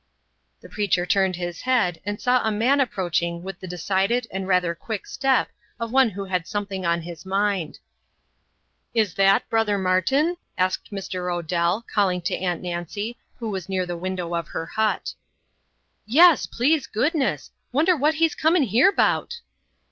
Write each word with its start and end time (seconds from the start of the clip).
The 0.61 0.67
preacher 0.67 1.05
turned 1.05 1.35
his 1.35 1.61
head 1.61 2.01
and 2.03 2.19
saw 2.19 2.41
a 2.43 2.49
man 2.51 2.79
approaching 2.79 3.43
with 3.43 3.59
the 3.59 3.67
decided 3.67 4.25
and 4.31 4.47
rather 4.47 4.73
quick 4.73 5.05
step 5.05 5.49
of 5.79 5.91
one 5.91 6.09
who 6.09 6.25
had 6.25 6.47
something 6.47 6.87
on 6.87 7.01
his 7.03 7.23
mind. 7.23 7.77
"Is 8.95 9.13
that 9.13 9.47
brother 9.47 9.77
Martin?" 9.77 10.37
asked 10.57 10.89
Mr. 10.91 11.31
Odell, 11.31 11.83
calling 11.87 12.19
to 12.23 12.35
Aunt 12.35 12.63
Nancy, 12.63 13.15
who 13.35 13.51
was 13.51 13.69
near 13.69 13.85
the 13.85 13.95
window 13.95 14.33
of 14.33 14.47
her 14.47 14.65
hut. 14.65 15.13
"Yes, 16.07 16.47
please 16.47 16.87
goodness! 16.87 17.51
Wonder 17.71 17.95
what 17.95 18.15
he 18.15 18.27
comin' 18.27 18.63
here 18.63 18.91
'bout." 18.91 19.41